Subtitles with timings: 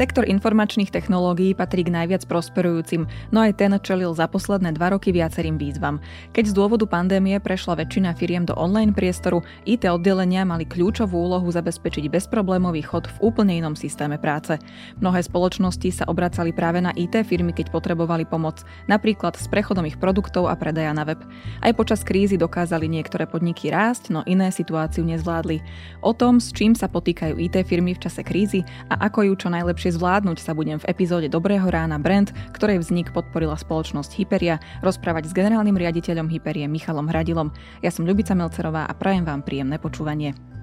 [0.00, 3.04] Sektor informačných technológií patrí k najviac prosperujúcim,
[3.36, 6.00] no aj ten čelil za posledné dva roky viacerým výzvam.
[6.32, 11.52] Keď z dôvodu pandémie prešla väčšina firiem do online priestoru, IT oddelenia mali kľúčovú úlohu
[11.52, 14.56] zabezpečiť bezproblémový chod v úplne inom systéme práce.
[15.04, 20.00] Mnohé spoločnosti sa obracali práve na IT firmy, keď potrebovali pomoc, napríklad s prechodom ich
[20.00, 21.20] produktov a predaja na web.
[21.60, 25.60] Aj počas krízy dokázali niektoré podniky rásť, no iné situáciu nezvládli.
[26.00, 29.52] O tom, s čím sa potýkajú IT firmy v čase krízy a ako ju čo
[29.52, 34.62] najlepšie lepšie zvládnuť sa budem v epizóde Dobrého rána Brand, ktorej vznik podporila spoločnosť Hyperia,
[34.86, 37.50] rozprávať s generálnym riaditeľom Hyperie Michalom Hradilom.
[37.82, 40.59] Ja som Ľubica Melcerová a prajem vám príjemné počúvanie.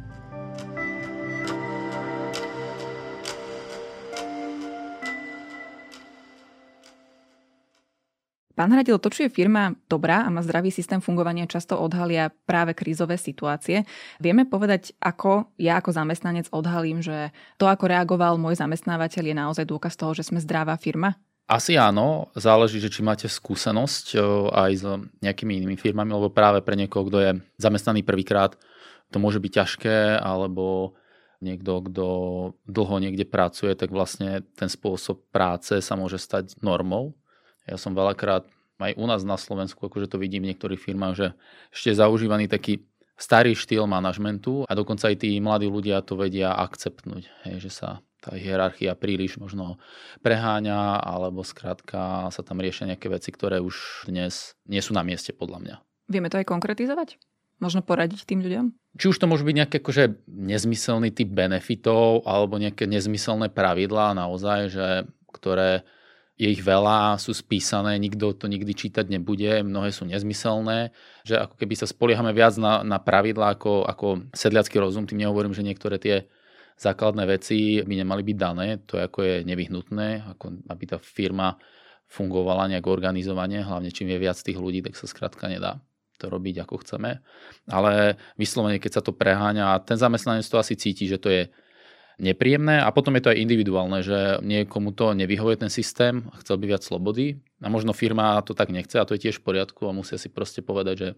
[8.57, 12.73] Pán Hradil, to, či je firma dobrá a má zdravý systém fungovania, často odhalia práve
[12.73, 13.85] krízové situácie.
[14.17, 17.29] Vieme povedať, ako ja ako zamestnanec odhalím, že
[17.61, 21.21] to, ako reagoval môj zamestnávateľ, je naozaj dôkaz toho, že sme zdravá firma?
[21.45, 24.17] Asi áno, záleží, že či máte skúsenosť
[24.49, 24.83] aj s
[25.21, 28.57] nejakými inými firmami, lebo práve pre niekoho, kto je zamestnaný prvýkrát,
[29.13, 30.97] to môže byť ťažké, alebo
[31.45, 32.05] niekto, kto
[32.65, 37.13] dlho niekde pracuje, tak vlastne ten spôsob práce sa môže stať normou
[37.67, 41.27] ja som veľakrát aj u nás na Slovensku, akože to vidím v niektorých firmách, že
[41.73, 42.85] ešte zaužívaný taký
[43.17, 47.89] starý štýl manažmentu a dokonca aj tí mladí ľudia to vedia akceptnúť, hej, že sa
[48.21, 49.81] tá hierarchia príliš možno
[50.21, 55.33] preháňa, alebo skrátka sa tam riešia nejaké veci, ktoré už dnes nie sú na mieste
[55.33, 55.75] podľa mňa.
[56.09, 57.17] Vieme to aj konkretizovať?
[57.57, 58.65] Možno poradiť tým ľuďom?
[59.01, 64.59] Či už to môže byť nejaké akože nezmyselný typ benefitov alebo nejaké nezmyselné pravidlá naozaj,
[64.69, 64.87] že,
[65.33, 65.81] ktoré
[66.37, 70.93] je ich veľa, sú spísané, nikto to nikdy čítať nebude, mnohé sú nezmyselné,
[71.25, 75.57] že ako keby sa spoliehame viac na, na pravidlá ako, ako sedliacký rozum, tým nehovorím,
[75.57, 76.29] že niektoré tie
[76.77, 81.57] základné veci by nemali byť dané, to je ako je nevyhnutné, ako aby tá firma
[82.05, 85.81] fungovala nejak organizovanie, hlavne čím je viac tých ľudí, tak sa skrátka nedá
[86.17, 87.21] to robiť ako chceme.
[87.69, 91.45] Ale vyslovene, keď sa to preháňa ten zamestnanec to asi cíti, že to je
[92.17, 96.57] nepríjemné a potom je to aj individuálne, že niekomu to nevyhovuje ten systém a chcel
[96.57, 99.85] by viac slobody a možno firma to tak nechce a to je tiež v poriadku
[99.85, 101.09] a musia si proste povedať, že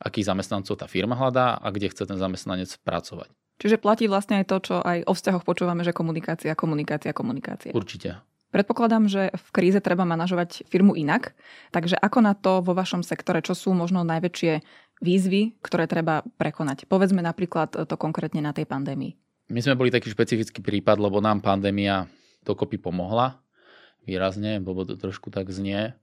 [0.00, 3.28] akých zamestnancov tá firma hľadá a kde chce ten zamestnanec pracovať.
[3.56, 7.72] Čiže platí vlastne aj to, čo aj o vzťahoch počúvame, že komunikácia, komunikácia, komunikácia.
[7.72, 8.20] Určite.
[8.52, 11.36] Predpokladám, že v kríze treba manažovať firmu inak,
[11.72, 14.64] takže ako na to vo vašom sektore, čo sú možno najväčšie
[15.04, 16.88] výzvy, ktoré treba prekonať?
[16.88, 19.25] Povedzme napríklad to konkrétne na tej pandémii.
[19.46, 22.10] My sme boli taký špecifický prípad, lebo nám pandémia
[22.42, 23.38] dokopy pomohla
[24.06, 25.94] výrazne, lebo to trošku tak znie.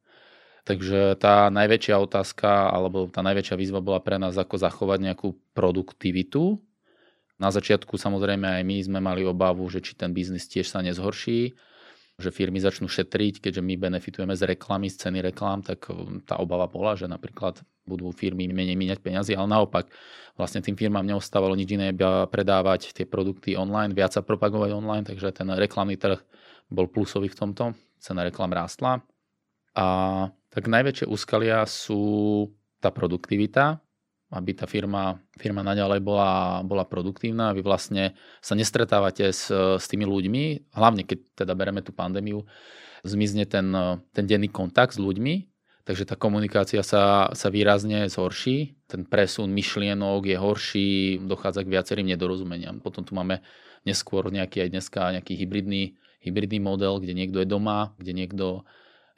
[0.64, 6.60] Takže tá najväčšia otázka, alebo tá najväčšia výzva bola pre nás, ako zachovať nejakú produktivitu.
[7.36, 11.52] Na začiatku samozrejme aj my sme mali obavu, že či ten biznis tiež sa nezhorší,
[12.24, 15.92] že firmy začnú šetriť, keďže my benefitujeme z reklamy, z ceny reklám, tak
[16.24, 19.92] tá obava bola, že napríklad budú firmy menej míňať peniazy, ale naopak
[20.40, 25.04] vlastne tým firmám neostávalo nič iné, iba predávať tie produkty online, viac sa propagovať online,
[25.04, 26.24] takže ten reklamný trh
[26.72, 27.64] bol plusový v tomto,
[28.00, 29.04] cena reklam rástla.
[29.76, 29.86] A
[30.48, 32.48] tak najväčšie úskalia sú
[32.80, 33.83] tá produktivita,
[34.34, 40.10] aby tá firma, firma naďalej bola, bola produktívna, vy vlastne sa nestretávate s, s tými
[40.10, 42.42] ľuďmi, hlavne keď teda bereme tú pandémiu,
[43.06, 43.70] zmizne ten,
[44.10, 45.54] ten denný kontakt s ľuďmi,
[45.86, 50.90] takže tá komunikácia sa, sa výrazne zhorší, ten presun myšlienok je horší,
[51.22, 52.80] dochádza k viacerým nedorozumeniam.
[52.80, 53.44] Potom tu máme
[53.84, 58.64] neskôr nejaký aj dneska nejaký hybridný, hybridný model, kde niekto je doma, kde niekto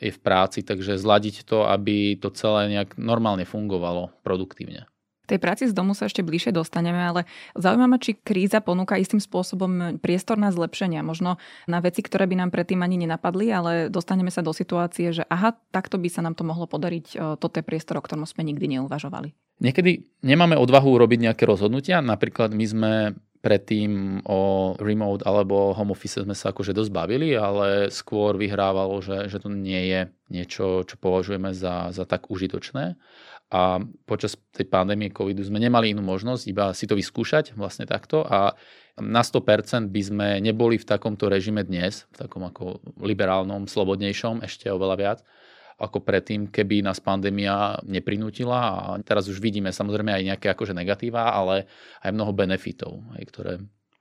[0.01, 4.89] je v práci, takže zladiť to, aby to celé nejak normálne fungovalo produktívne
[5.25, 7.22] tej práci z domu sa ešte bližšie dostaneme, ale
[7.58, 12.46] zaujíma ma, či kríza ponúka istým spôsobom priestor na zlepšenia, možno na veci, ktoré by
[12.46, 16.38] nám predtým ani nenapadli, ale dostaneme sa do situácie, že aha, takto by sa nám
[16.38, 19.34] to mohlo podariť, e, toto je priestor, o ktorom sme nikdy neuvažovali.
[19.56, 22.94] Niekedy nemáme odvahu urobiť nejaké rozhodnutia, napríklad my sme
[23.45, 29.30] predtým o remote alebo home office sme sa akože dosť bavili, ale skôr vyhrávalo, že,
[29.30, 30.01] že to nie je
[30.33, 32.98] niečo, čo považujeme za, za tak užitočné
[33.53, 33.77] a
[34.09, 38.57] počas tej pandémie covidu sme nemali inú možnosť iba si to vyskúšať vlastne takto a
[38.95, 44.71] na 100% by sme neboli v takomto režime dnes, v takom ako liberálnom, slobodnejšom, ešte
[44.71, 45.19] oveľa viac,
[45.75, 48.56] ako predtým, keby nás pandémia neprinútila.
[48.56, 51.68] A teraz už vidíme samozrejme aj nejaké akože negatíva, ale
[52.00, 53.53] aj mnoho benefitov, aj ktoré,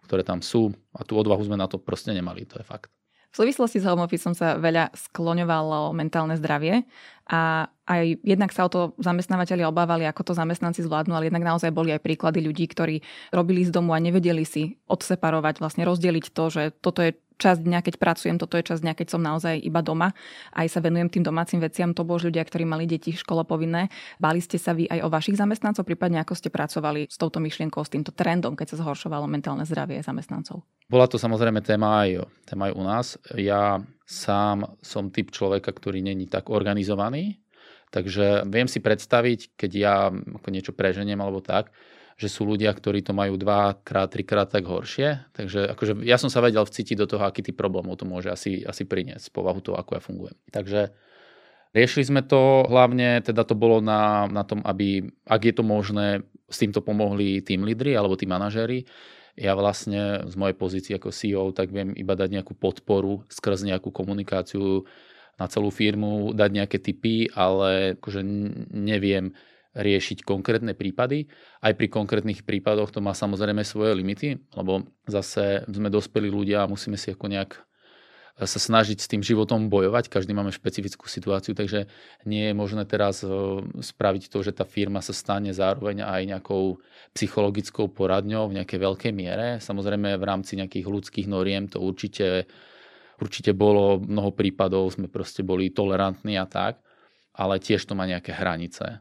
[0.06, 0.70] ktoré tam sú.
[0.94, 2.94] A tú odvahu sme na to proste nemali, to je fakt.
[3.34, 6.86] V súvislosti s home office sa veľa skloňovalo mentálne zdravie
[7.24, 11.72] a aj jednak sa o to zamestnávateľi obávali, ako to zamestnanci zvládnu, ale jednak naozaj
[11.72, 13.00] boli aj príklady ľudí, ktorí
[13.32, 17.80] robili z domu a nevedeli si odseparovať, vlastne rozdeliť to, že toto je časť dňa,
[17.82, 20.14] keď pracujem, toto je časť dňa, keď som naozaj iba doma,
[20.54, 21.90] aj sa venujem tým domácim veciam.
[21.90, 23.90] To boli ľudia, ktorí mali deti školopovinné.
[24.22, 27.82] Báli ste sa vy aj o vašich zamestnancov, prípadne ako ste pracovali s touto myšlienkou,
[27.82, 30.62] s týmto trendom, keď sa zhoršovalo mentálne zdravie zamestnancov?
[30.86, 33.06] Bola to samozrejme téma aj, téma aj u nás.
[33.34, 37.40] Ja sám som typ človeka, ktorý není tak organizovaný,
[37.88, 41.72] takže viem si predstaviť, keď ja ako niečo preženiem alebo tak,
[42.14, 45.34] že sú ľudia, ktorí to majú dvakrát, trikrát tak horšie.
[45.34, 48.62] Takže akože ja som sa vedel vcítiť do toho, aký tý problémov to môže asi,
[48.62, 50.38] asi priniesť, povahu toho, ako ja fungujem.
[50.54, 50.94] Takže
[51.74, 56.22] riešili sme to, hlavne teda to bolo na, na tom, aby, ak je to možné,
[56.46, 58.86] s týmto pomohli tým lídry alebo tí manažéri.
[59.34, 63.90] Ja vlastne z mojej pozície ako CEO tak viem iba dať nejakú podporu skrz nejakú
[63.90, 64.86] komunikáciu
[65.34, 68.22] na celú firmu, dať nejaké tipy, ale akože
[68.70, 69.34] neviem
[69.74, 71.26] riešiť konkrétne prípady.
[71.58, 76.70] Aj pri konkrétnych prípadoch to má samozrejme svoje limity, lebo zase sme dospelí ľudia a
[76.70, 77.58] musíme si ako nejak
[78.34, 80.10] sa snažiť s tým životom bojovať.
[80.10, 81.86] Každý máme špecifickú situáciu, takže
[82.26, 83.30] nie je možné teraz eh,
[83.62, 86.82] spraviť to, že tá firma sa stane zároveň aj nejakou
[87.14, 89.62] psychologickou poradňou v nejakej veľkej miere.
[89.62, 92.50] Samozrejme v rámci nejakých ľudských noriem to určite,
[93.22, 96.82] určite bolo mnoho prípadov, sme proste boli tolerantní a tak,
[97.38, 98.98] ale tiež to má nejaké hranice.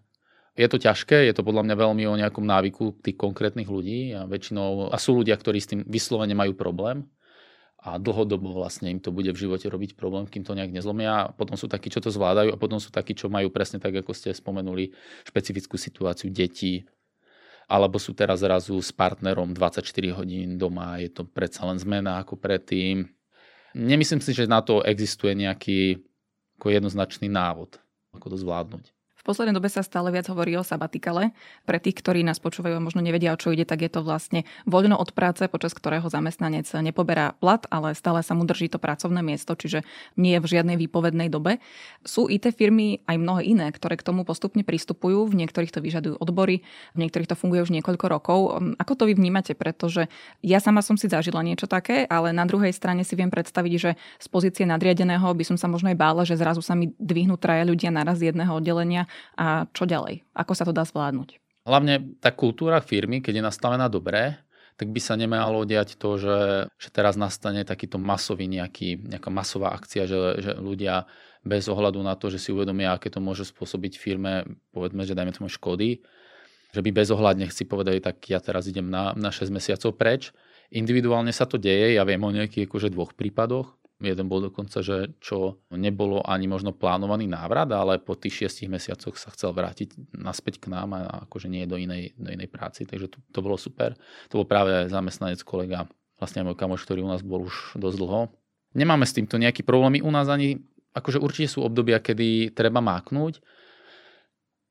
[0.54, 4.30] Je to ťažké, je to podľa mňa veľmi o nejakom návyku tých konkrétnych ľudí a
[4.30, 7.10] väčšinou, a sú ľudia, ktorí s tým vyslovene majú problém
[7.84, 11.28] a dlhodobo vlastne im to bude v živote robiť problém, kým to nejak nezlomia.
[11.28, 13.92] A potom sú takí, čo to zvládajú a potom sú takí, čo majú presne tak,
[14.00, 14.96] ako ste spomenuli,
[15.28, 16.88] špecifickú situáciu detí,
[17.68, 19.84] alebo sú teraz zrazu s partnerom 24
[20.16, 23.04] hodín doma, je to predsa len zmena ako predtým.
[23.76, 26.00] Nemyslím si, že na to existuje nejaký
[26.56, 27.84] ako jednoznačný návod,
[28.16, 28.93] ako to zvládnuť.
[29.24, 31.32] V poslednej dobe sa stále viac hovorí o sabatikale.
[31.64, 34.44] Pre tých, ktorí nás počúvajú a možno nevedia, o čo ide, tak je to vlastne
[34.68, 39.24] voľno od práce, počas ktorého zamestnanec nepoberá plat, ale stále sa mu drží to pracovné
[39.24, 39.88] miesto, čiže
[40.20, 41.64] nie je v žiadnej výpovednej dobe.
[42.04, 45.32] Sú IT firmy aj mnohé iné, ktoré k tomu postupne pristupujú.
[45.32, 48.60] V niektorých to vyžadujú odbory, v niektorých to funguje už niekoľko rokov.
[48.76, 49.56] Ako to vy vnímate?
[49.56, 50.12] Pretože
[50.44, 53.96] ja sama som si zažila niečo také, ale na druhej strane si viem predstaviť, že
[54.20, 57.64] z pozície nadriadeného by som sa možno aj bála, že zrazu sa mi dvihnú traja
[57.64, 60.24] ľudia naraz z jedného oddelenia a čo ďalej?
[60.34, 61.38] Ako sa to dá zvládnuť?
[61.64, 64.36] Hlavne tá kultúra firmy, keď je nastavená dobre,
[64.76, 66.40] tak by sa nemalo diať to, že,
[66.76, 71.06] že teraz nastane takýto masový nejaký, nejaká masová akcia, že, že ľudia
[71.46, 75.36] bez ohľadu na to, že si uvedomia, aké to môže spôsobiť firme, povedzme, že dajme
[75.36, 76.02] tomu škody,
[76.74, 80.34] že by bezohľadne si povedali, tak ja teraz idem na, na 6 mesiacov preč.
[80.74, 85.16] Individuálne sa to deje, ja viem o nejakých akože dvoch prípadoch, Jeden bol dokonca, že
[85.24, 90.60] čo nebolo ani možno plánovaný návrat, ale po tých šiestich mesiacoch sa chcel vrátiť naspäť
[90.60, 92.84] k nám a akože nie do inej, do inej práci.
[92.84, 93.96] Takže to, to bolo super.
[94.28, 95.88] To bol práve zamestnanec kolega,
[96.20, 98.22] vlastne môj kamoš, ktorý u nás bol už dosť dlho.
[98.76, 100.60] Nemáme s týmto nejaký problémy u nás ani,
[100.92, 103.40] akože určite sú obdobia, kedy treba máknúť,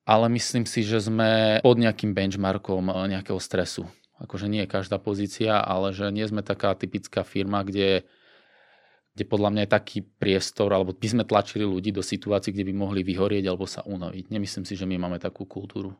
[0.05, 3.89] ale myslím si, že sme pod nejakým benchmarkom nejakého stresu.
[4.19, 8.07] Akože nie je každá pozícia, ale že nie sme taká typická firma, kde
[9.13, 12.75] kde podľa mňa je taký priestor, alebo by sme tlačili ľudí do situácií, kde by
[12.75, 14.33] mohli vyhorieť alebo sa unaviť.
[14.33, 15.93] Nemyslím si, že my máme takú kultúru.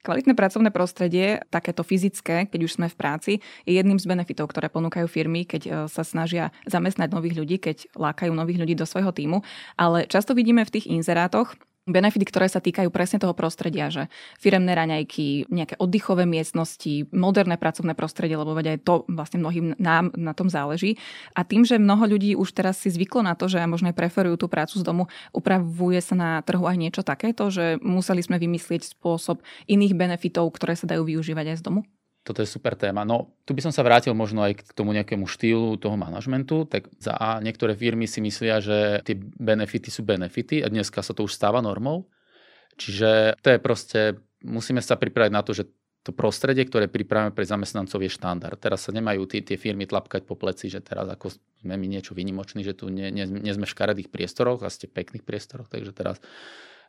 [0.00, 3.32] Kvalitné pracovné prostredie, takéto fyzické, keď už sme v práci,
[3.68, 7.84] je jedným z benefitov, ktoré ponúkajú firmy, keď e, sa snažia zamestnať nových ľudí, keď
[8.00, 9.44] lákajú nových ľudí do svojho týmu.
[9.76, 11.52] Ale často vidíme v tých inzerátoch,
[11.88, 17.96] benefity, ktoré sa týkajú presne toho prostredia, že firemné raňajky, nejaké oddychové miestnosti, moderné pracovné
[17.96, 21.00] prostredie, lebo veď aj to vlastne mnohým nám na tom záleží.
[21.32, 24.46] A tým, že mnoho ľudí už teraz si zvyklo na to, že možno preferujú tú
[24.46, 29.40] prácu z domu, upravuje sa na trhu aj niečo takéto, že museli sme vymyslieť spôsob
[29.66, 31.82] iných benefitov, ktoré sa dajú využívať aj z domu?
[32.30, 33.02] Toto je super téma.
[33.02, 36.70] No, tu by som sa vrátil možno aj k tomu nejakému štýlu toho manažmentu.
[36.70, 41.10] Tak za A, niektoré firmy si myslia, že tie benefity sú benefity a dneska sa
[41.10, 42.06] to už stáva normou.
[42.78, 44.00] Čiže to je proste,
[44.46, 45.66] musíme sa pripraviť na to, že
[46.00, 48.56] to prostredie, ktoré pripravíme pre zamestnancov je štandard.
[48.56, 51.28] Teraz sa nemajú tie, tie firmy tlapkať po pleci, že teraz ako
[51.60, 54.88] sme my niečo vynimoční, že tu nie, nie, nie sme v škaredých priestoroch a ste
[54.88, 56.16] v pekných priestoroch, takže teraz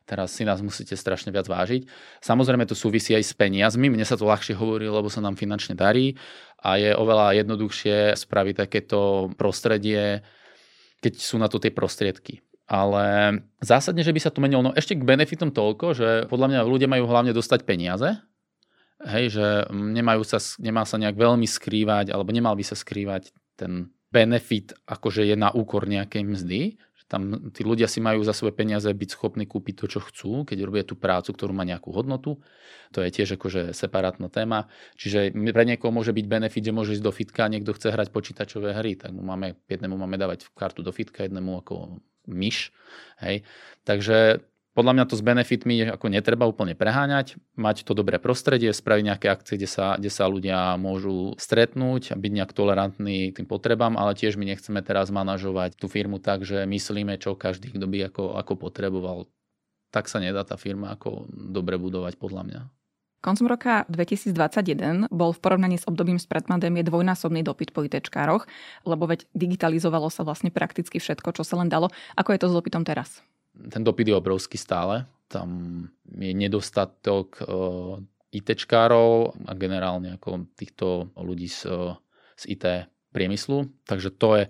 [0.05, 1.87] Teraz si nás musíte strašne viac vážiť.
[2.19, 3.87] Samozrejme to súvisí aj s peniazmi.
[3.87, 6.19] Mne sa to ľahšie hovorí, lebo sa nám finančne darí
[6.59, 10.25] a je oveľa jednoduchšie spraviť takéto prostredie,
[10.99, 12.43] keď sú na to tie prostriedky.
[12.71, 16.59] Ale zásadne, že by sa to menilo, no ešte k benefitom toľko, že podľa mňa
[16.63, 18.15] ľudia majú hlavne dostať peniaze,
[19.03, 23.91] hej, že nemajú sa, nemá sa nejak veľmi skrývať, alebo nemal by sa skrývať ten
[24.11, 26.61] benefit, akože je na úkor nejakej mzdy,
[27.11, 30.57] Tam tí ľudia si majú za svoje peniaze byť schopní kúpiť to, čo chcú, keď
[30.63, 32.39] robia tú prácu, ktorú má nejakú hodnotu.
[32.95, 34.71] To je tiež akože separátna téma.
[34.95, 38.71] Čiže pre niekoho môže byť benefit, že môže ísť do fitka niekto chce hrať počítačové
[38.79, 41.99] hry, tak mu máme, jednému máme dávať kartu do fitka, jednému ako
[42.31, 42.71] myš.
[43.19, 43.43] Hej.
[43.83, 44.39] Takže
[44.71, 49.27] podľa mňa to s benefitmi ako netreba úplne preháňať, mať to dobré prostredie, spraviť nejaké
[49.27, 54.15] akcie, kde sa, kde sa ľudia môžu stretnúť a byť nejak tolerantní tým potrebám, ale
[54.15, 58.39] tiež my nechceme teraz manažovať tú firmu tak, že myslíme, čo každý, kto by ako,
[58.39, 59.27] ako potreboval.
[59.91, 62.61] Tak sa nedá tá firma ako dobre budovať podľa mňa.
[63.21, 68.49] Koncom roka 2021 bol v porovnaní s obdobím spred pandémie dvojnásobný dopyt po ITčkároch,
[68.81, 71.93] lebo veď digitalizovalo sa vlastne prakticky všetko, čo sa len dalo.
[72.17, 73.21] Ako je to s dopytom teraz?
[73.69, 75.05] Ten dopyt je obrovský stále.
[75.29, 75.49] Tam
[76.07, 78.01] je nedostatok eh,
[78.31, 81.99] ITčkárov a generálne ako týchto ľudí z, uh,
[82.39, 82.63] z IT
[83.11, 83.67] priemyslu.
[83.83, 84.43] Takže to je,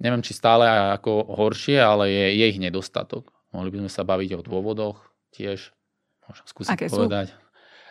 [0.00, 0.64] neviem či stále
[0.96, 3.28] ako horšie, ale je, je ich nedostatok.
[3.52, 5.04] Mohli by sme sa baviť o dôvodoch
[5.36, 5.76] tiež.
[6.24, 7.28] Môžem skúsiť Aké povedať.
[7.28, 7.36] Sú?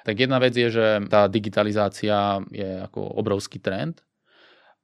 [0.02, 4.02] Tak jedna vec je, že tá digitalizácia je ako obrovský trend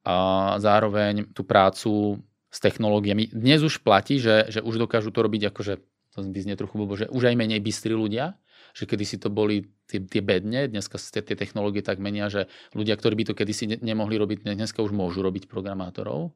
[0.06, 2.22] a zároveň tú prácu
[2.56, 3.36] s technológiami.
[3.36, 5.74] Dnes už platí, že, že už dokážu to robiť akože,
[6.16, 8.40] to by znie trochu blbo, že už aj menej bystrí ľudia,
[8.72, 12.96] že kedysi to boli tie, tie bedne, dneska tie, tie technológie tak menia, že ľudia,
[12.96, 16.32] ktorí by to kedysi ne, nemohli robiť, dneska už môžu robiť programátorov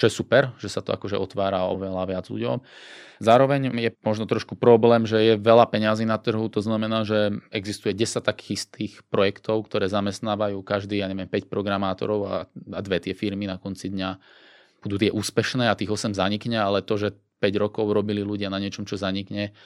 [0.00, 2.64] čo je super, že sa to akože otvára oveľa viac ľuďom.
[3.20, 7.92] Zároveň je možno trošku problém, že je veľa peňazí na trhu, to znamená, že existuje
[7.92, 13.12] 10 takých istých projektov, ktoré zamestnávajú každý, ja neviem, 5 programátorov a, a dve tie
[13.12, 14.16] firmy na konci dňa
[14.80, 18.60] budú tie úspešné a tých 8 zanikne, ale to, že 5 rokov robili ľudia na
[18.60, 19.56] niečom, čo zanikne,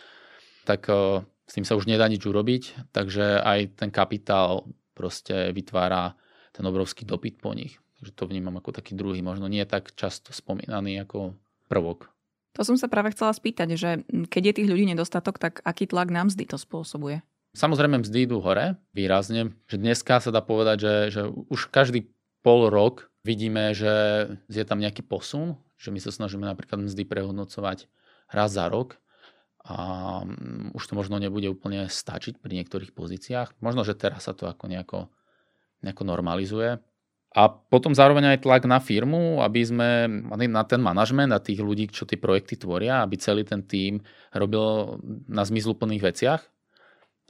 [0.67, 6.15] tak uh, s tým sa už nedá nič urobiť, takže aj ten kapitál proste vytvára
[6.55, 7.83] ten obrovský dopyt po nich.
[7.99, 11.35] Takže to vnímam ako taký druhý, možno nie tak často spomínaný ako
[11.67, 12.15] prvok.
[12.55, 13.91] To som sa práve chcela spýtať, že
[14.31, 17.27] keď je tých ľudí nedostatok, tak aký tlak nám mzdy to spôsobuje?
[17.55, 22.11] Samozrejme mzdy idú hore výrazne, že dneska sa dá povedať, že, že už každý
[22.47, 23.93] pol rok vidíme, že
[24.53, 27.89] je tam nejaký posun, že my sa snažíme napríklad mzdy prehodnocovať
[28.31, 29.01] raz za rok
[29.65, 29.77] a
[30.23, 33.59] mm, už to možno nebude úplne stačiť pri niektorých pozíciách.
[33.65, 35.09] Možno, že teraz sa to ako nejako,
[35.81, 36.79] nejako normalizuje.
[37.35, 41.91] A potom zároveň aj tlak na firmu, aby sme na ten manažment a tých ľudí,
[41.91, 46.54] čo tie projekty tvoria, aby celý ten tím robil na zmysluplných veciach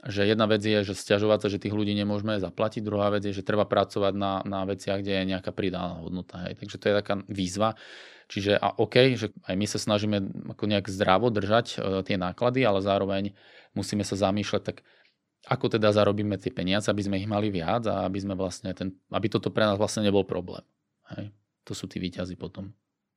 [0.05, 3.33] že jedna vec je, že stiažovať sa, že tých ľudí nemôžeme zaplatiť, druhá vec je,
[3.33, 6.45] že treba pracovať na, na veciach, kde je nejaká pridaná hodnota.
[6.45, 6.61] Hej.
[6.61, 7.73] Takže to je taká výzva.
[8.29, 10.17] Čiže a OK, že aj my sa snažíme
[10.53, 13.33] ako nejak zdravo držať e, tie náklady, ale zároveň
[13.73, 14.85] musíme sa zamýšľať, tak
[15.45, 18.93] ako teda zarobíme tie peniaze, aby sme ich mali viac a aby sme vlastne ten,
[19.09, 20.65] aby toto pre nás vlastne nebol problém.
[21.17, 21.33] Hej.
[21.65, 22.73] To sú tí výťazí potom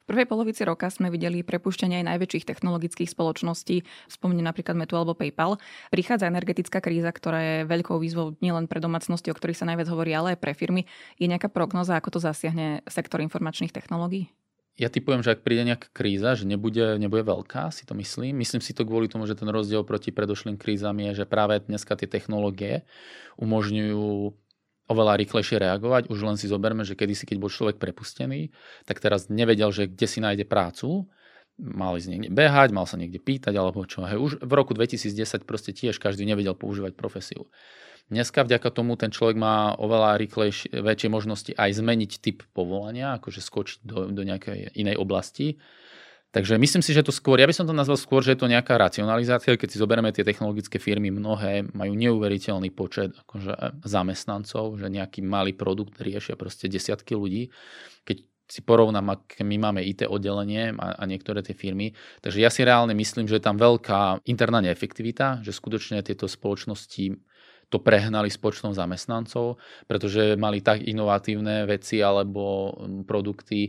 [0.09, 5.61] prvej polovici roka sme videli prepušťanie aj najväčších technologických spoločností, spomeniem napríklad Metu alebo PayPal.
[5.93, 10.17] Prichádza energetická kríza, ktorá je veľkou výzvou nielen pre domácnosti, o ktorých sa najviac hovorí,
[10.17, 10.89] ale aj pre firmy.
[11.21, 14.33] Je nejaká prognoza, ako to zasiahne sektor informačných technológií?
[14.79, 18.39] Ja typujem, že ak príde nejaká kríza, že nebude, nebude veľká, si to myslím.
[18.39, 21.99] Myslím si to kvôli tomu, že ten rozdiel proti predošlým krízam je, že práve dneska
[21.99, 22.87] tie technológie
[23.43, 24.39] umožňujú
[24.89, 26.09] oveľa rýchlejšie reagovať.
[26.09, 28.51] Už len si zoberme, že kedysi, keď bol človek prepustený,
[28.89, 31.07] tak teraz nevedel, že kde si nájde prácu,
[31.61, 34.07] mal ísť niekde behať, mal sa niekde pýtať alebo čo.
[34.07, 37.51] Hej, už v roku 2010 proste tiež každý nevedel používať profesiu.
[38.09, 43.45] Dneska vďaka tomu ten človek má oveľa rýchlejšie, väčšie možnosti aj zmeniť typ povolania, akože
[43.45, 45.61] skočiť do, do nejakej inej oblasti
[46.29, 48.53] Takže myslím si, že to skôr, ja by som to nazval skôr, že je to
[48.53, 54.93] nejaká racionalizácia, keď si zoberieme tie technologické firmy, mnohé majú neuveriteľný počet akože, zamestnancov, že
[54.93, 57.49] nejaký malý produkt riešia proste desiatky ľudí.
[58.05, 61.93] Keď si porovnám, ak my máme IT oddelenie a, a niektoré tie firmy.
[62.25, 67.17] Takže ja si reálne myslím, že je tam veľká interná neefektivita, že skutočne tieto spoločnosti
[67.69, 72.73] to prehnali s počtom zamestnancov, pretože mali tak inovatívne veci alebo
[73.05, 73.69] produkty,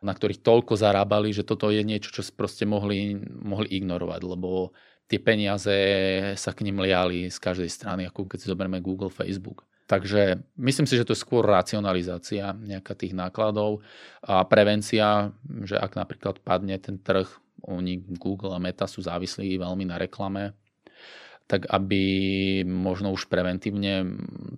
[0.00, 4.72] na ktorých toľko zarábali, že toto je niečo, čo proste mohli, mohli ignorovať, lebo
[5.10, 5.76] tie peniaze
[6.38, 9.68] sa k ním liali z každej strany, ako keď si zoberieme Google, Facebook.
[9.90, 13.82] Takže myslím si, že to je skôr racionalizácia nejaká tých nákladov
[14.22, 15.34] a prevencia,
[15.66, 17.26] že ak napríklad padne ten trh,
[17.66, 20.54] oni Google a Meta sú závislí veľmi na reklame,
[21.50, 22.02] tak aby
[22.62, 24.06] možno už preventívne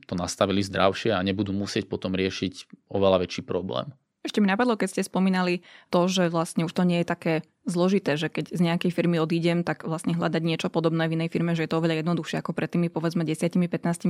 [0.05, 3.89] to nastavili zdravšie a nebudú musieť potom riešiť oveľa väčší problém.
[4.23, 7.33] Ešte mi napadlo, keď ste spomínali to, že vlastne už to nie je také
[7.67, 11.59] zložité, že keď z nejakej firmy odídem, tak vlastne hľadať niečo podobné v inej firme,
[11.59, 13.59] že je to oveľa jednoduchšie ako pred tými povedzme 10-15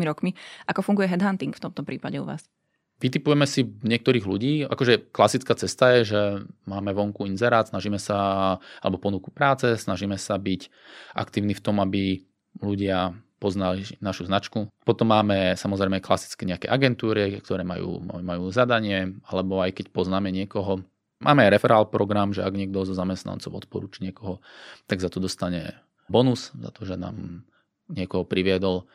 [0.05, 0.37] rokmi.
[0.69, 2.45] Ako funguje headhunting v tomto prípade u vás?
[3.01, 6.21] Vytipujeme si niektorých ľudí, akože klasická cesta je, že
[6.71, 10.71] máme vonku inzerát, snažíme sa, alebo ponuku práce, snažíme sa byť
[11.17, 12.23] aktívni v tom, aby
[12.63, 14.71] ľudia poznali našu značku.
[14.87, 20.87] Potom máme samozrejme klasické nejaké agentúry, ktoré majú, majú zadanie, alebo aj keď poznáme niekoho,
[21.19, 24.39] máme aj referál program, že ak niekto zo zamestnancov odporúči niekoho,
[24.87, 25.75] tak za to dostane
[26.07, 27.43] bonus, za to, že nám
[27.91, 28.87] niekoho priviedol.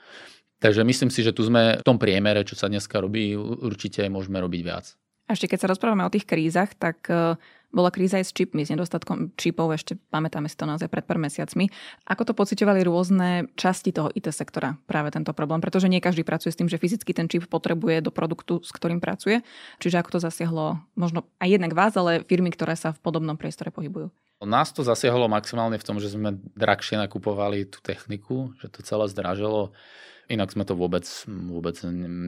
[0.64, 4.42] Takže myslím si, že tu sme v tom priemere, čo sa dneska robí, určite môžeme
[4.42, 4.96] robiť viac.
[5.28, 7.36] A ešte keď sa rozprávame o tých krízach, tak e,
[7.68, 11.20] bola kríza aj s čipmi, s nedostatkom čipov, ešte pamätáme si to naozaj pred pár
[11.20, 11.68] mesiacmi.
[12.08, 15.60] Ako to pociťovali rôzne časti toho IT sektora, práve tento problém?
[15.60, 19.04] Pretože nie každý pracuje s tým, že fyzicky ten čip potrebuje do produktu, s ktorým
[19.04, 19.44] pracuje.
[19.84, 23.68] Čiže ako to zasiahlo možno aj jednak vás, ale firmy, ktoré sa v podobnom priestore
[23.68, 24.08] pohybujú?
[24.38, 29.10] Nás to zasiahlo maximálne v tom, že sme drahšie nakupovali tú techniku, že to celé
[29.10, 29.76] zdražilo.
[30.30, 31.74] Inak sme to vôbec, vôbec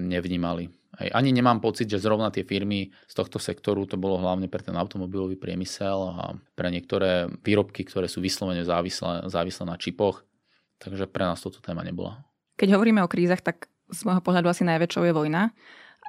[0.09, 0.73] nevnímali.
[0.97, 4.65] Aj, ani nemám pocit, že zrovna tie firmy z tohto sektoru, to bolo hlavne pre
[4.65, 10.25] ten automobilový priemysel a pre niektoré výrobky, ktoré sú vyslovene závislé, závislé na čipoch.
[10.81, 12.25] Takže pre nás toto téma nebola.
[12.57, 15.53] Keď hovoríme o krízach, tak z môjho pohľadu asi najväčšou je vojna.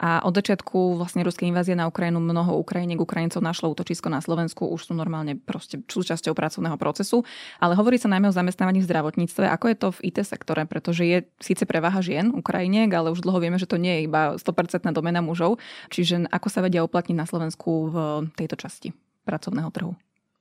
[0.01, 4.65] A od začiatku vlastne ruskej invázie na Ukrajinu mnoho Ukrajiniek, Ukrajincov našlo útočisko na Slovensku,
[4.65, 7.21] už sú normálne proste súčasťou pracovného procesu.
[7.61, 9.45] Ale hovorí sa najmä o zamestnávaní v zdravotníctve.
[9.53, 10.65] Ako je to v IT sektore?
[10.65, 14.41] Pretože je síce prevaha žien Ukrajiniek, ale už dlho vieme, že to nie je iba
[14.41, 15.61] 100% domena mužov.
[15.93, 17.97] Čiže ako sa vedia uplatniť na Slovensku v
[18.41, 18.97] tejto časti
[19.29, 19.93] pracovného trhu?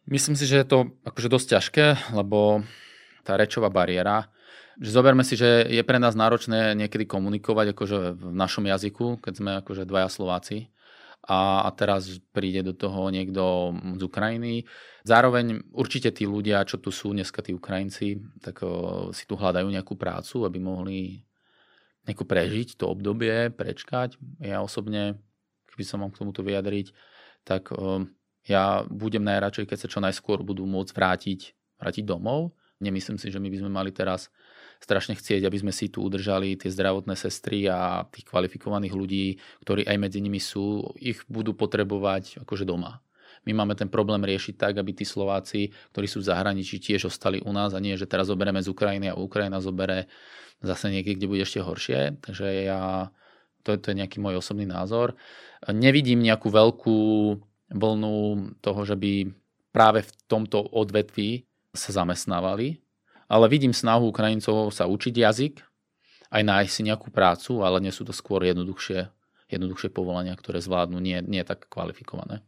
[0.08, 1.86] Myslím si, že je to akože dosť ťažké,
[2.16, 2.64] lebo
[3.28, 4.32] tá rečová bariéra
[4.80, 9.34] že zoberme si, že je pre nás náročné niekedy komunikovať akože v našom jazyku, keď
[9.36, 10.72] sme akože dvaja Slováci
[11.28, 14.64] a, a teraz príde do toho niekto z Ukrajiny.
[15.04, 19.68] Zároveň určite tí ľudia, čo tu sú dneska, tí Ukrajinci, tak o, si tu hľadajú
[19.68, 21.00] nejakú prácu, aby mohli
[22.08, 24.16] nejako prežiť to obdobie, prečkať.
[24.40, 25.20] Ja osobne,
[25.70, 26.96] keby som mám k tomuto vyjadriť,
[27.44, 28.08] tak o,
[28.48, 31.40] ja budem najradšej, keď sa čo najskôr budú môcť vrátiť,
[31.84, 32.56] vrátiť domov.
[32.80, 34.32] Nemyslím si, že my by sme mali teraz
[34.80, 39.26] strašne chcieť, aby sme si tu udržali tie zdravotné sestry a tých kvalifikovaných ľudí,
[39.68, 43.04] ktorí aj medzi nimi sú, ich budú potrebovať akože doma.
[43.44, 47.40] My máme ten problém riešiť tak, aby tí Slováci, ktorí sú v zahraničí, tiež ostali
[47.44, 50.08] u nás a nie, že teraz zoberieme z Ukrajiny a Ukrajina zobere
[50.60, 52.20] zase niekde, kde bude ešte horšie.
[52.20, 53.12] Takže ja,
[53.64, 55.16] to, to je nejaký môj osobný názor.
[55.68, 57.00] Nevidím nejakú veľkú
[57.72, 58.16] vlnu
[58.60, 59.32] toho, že by
[59.72, 62.82] práve v tomto odvetví sa zamestnávali
[63.30, 65.62] ale vidím snahu Ukrajincov sa učiť jazyk,
[66.34, 69.06] aj nájsť si nejakú prácu, ale nie sú to skôr jednoduchšie,
[69.54, 72.42] jednoduchšie povolania, ktoré zvládnu, nie, nie tak kvalifikované.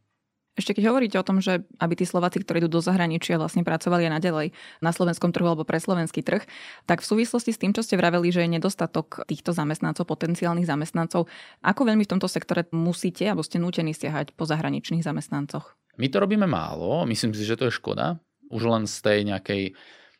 [0.52, 4.12] Ešte keď hovoríte o tom, že aby tí Slováci, ktorí idú do zahraničia, vlastne pracovali
[4.12, 4.48] aj naďalej
[4.84, 6.44] na slovenskom trhu alebo pre slovenský trh,
[6.84, 11.32] tak v súvislosti s tým, čo ste vraveli, že je nedostatok týchto zamestnancov, potenciálnych zamestnancov,
[11.64, 15.72] ako veľmi v tomto sektore musíte alebo ste nútení stiahať po zahraničných zamestnancoch?
[15.96, 18.20] My to robíme málo, myslím si, že to je škoda.
[18.52, 19.62] Už len z tej nejakej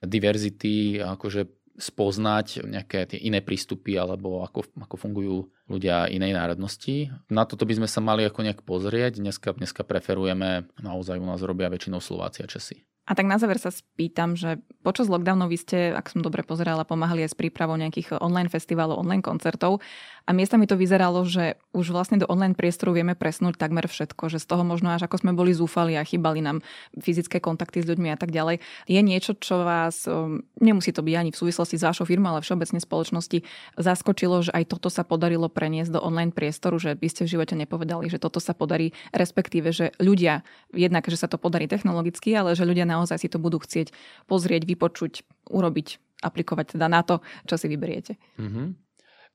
[0.02, 1.46] diverzity, akože
[1.82, 5.38] spoznať nejaké tie iné prístupy alebo ako, ako fungujú
[5.72, 7.10] ľudia inej národnosti.
[7.32, 9.24] Na toto by sme sa mali ako nejak pozrieť.
[9.24, 12.84] Dneska, dneska preferujeme, naozaj u nás robia väčšinou Slováci a Česi.
[13.10, 16.86] A tak na záver sa spýtam, že počas lockdownu vy ste, ak som dobre pozerala,
[16.86, 19.82] pomáhali aj s prípravou nejakých online festivalov, online koncertov
[20.26, 24.30] a miesta mi to vyzeralo, že už vlastne do online priestoru vieme presnúť takmer všetko,
[24.30, 26.62] že z toho možno až ako sme boli zúfali a chýbali nám
[27.00, 28.62] fyzické kontakty s ľuďmi a tak ďalej.
[28.86, 32.46] Je niečo, čo vás, um, nemusí to byť ani v súvislosti s vašou firmou, ale
[32.46, 33.44] všeobecne spoločnosti,
[33.82, 37.58] zaskočilo, že aj toto sa podarilo preniesť do online priestoru, že by ste v živote
[37.58, 42.54] nepovedali, že toto sa podarí, respektíve, že ľudia, jednak, že sa to podarí technologicky, ale
[42.54, 43.90] že ľudia naozaj si to budú chcieť
[44.30, 45.88] pozrieť, vypočuť, urobiť,
[46.22, 48.16] aplikovať teda na to, čo si vyberiete.
[48.38, 48.91] Mm-hmm.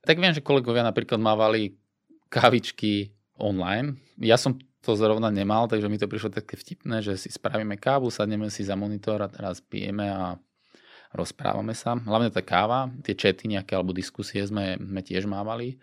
[0.07, 1.75] Tak viem, že kolegovia napríklad mávali
[2.31, 3.99] kávičky online.
[4.15, 8.07] Ja som to zrovna nemal, takže mi to prišlo také vtipné, že si spravíme kávu,
[8.07, 10.39] sadneme si za monitor a teraz pijeme a
[11.11, 11.99] rozprávame sa.
[11.99, 15.75] Hlavne tá káva, tie čety nejaké alebo diskusie sme, sme tiež mávali.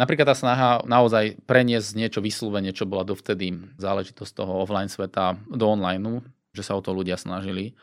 [0.00, 5.68] Napríklad tá snaha naozaj preniesť niečo vyslovene, čo bola dovtedy záležitosť toho offline sveta do
[5.68, 6.24] online,
[6.56, 7.76] že sa o to ľudia snažili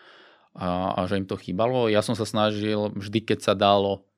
[0.57, 1.93] a, a že im to chýbalo.
[1.93, 4.08] Ja som sa snažil vždy, keď sa dalo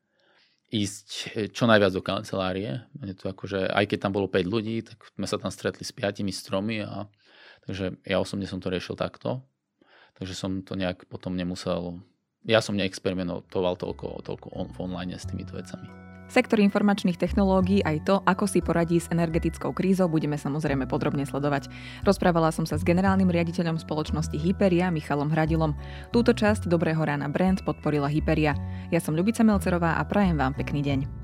[0.72, 2.88] ísť eh, čo najviac do kancelárie.
[3.04, 5.92] Je to akože, aj keď tam bolo 5 ľudí, tak sme sa tam stretli s
[5.92, 7.12] 5 stromy a
[7.68, 9.44] takže ja osobne som to riešil takto.
[10.18, 12.04] Takže som to nejak potom nemusel,
[12.46, 16.11] ja som neexperimentoval toľko, toľko on, v online s týmito vecami.
[16.32, 21.68] Sektor informačných technológií aj to, ako si poradí s energetickou krízou, budeme samozrejme podrobne sledovať.
[22.08, 25.76] Rozprávala som sa s generálnym riaditeľom spoločnosti Hyperia Michalom Hradilom.
[26.16, 28.56] Túto časť Dobrého rána Brand podporila Hyperia.
[28.96, 31.21] Ja som Ľubica Melcerová a prajem vám pekný deň.